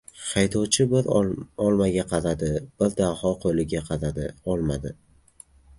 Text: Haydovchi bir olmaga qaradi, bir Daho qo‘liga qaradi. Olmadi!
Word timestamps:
Haydovchi 0.27 0.85
bir 0.93 1.09
olmaga 1.25 2.07
qaradi, 2.15 2.49
bir 2.81 2.99
Daho 3.03 3.37
qo‘liga 3.45 3.87
qaradi. 3.93 4.31
Olmadi! 4.57 4.99